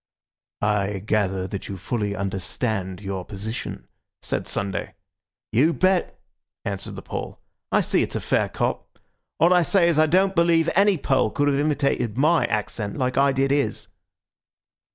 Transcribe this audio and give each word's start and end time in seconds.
"I 0.63 0.97
gather 1.05 1.45
that 1.45 1.67
you 1.67 1.77
fully 1.77 2.15
understand 2.15 3.01
your 3.01 3.23
position," 3.23 3.87
said 4.23 4.47
Sunday. 4.47 4.95
"You 5.51 5.73
bet," 5.73 6.19
answered 6.65 6.95
the 6.95 7.03
Pole. 7.03 7.39
"I 7.71 7.81
see 7.81 8.01
it's 8.01 8.15
a 8.15 8.19
fair 8.19 8.49
cop. 8.49 8.97
All 9.39 9.53
I 9.53 9.61
say 9.61 9.87
is, 9.87 9.99
I 9.99 10.07
don't 10.07 10.33
believe 10.33 10.71
any 10.73 10.97
Pole 10.97 11.29
could 11.29 11.47
have 11.49 11.59
imitated 11.59 12.17
my 12.17 12.47
accent 12.47 12.97
like 12.97 13.15
I 13.15 13.31
did 13.31 13.51
his." 13.51 13.89